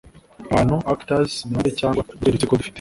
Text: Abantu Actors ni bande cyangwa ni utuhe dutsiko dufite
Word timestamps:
Abantu 0.53 0.75
Actors 0.93 1.31
ni 1.43 1.55
bande 1.57 1.71
cyangwa 1.79 2.01
ni 2.03 2.11
utuhe 2.15 2.31
dutsiko 2.33 2.53
dufite 2.55 2.69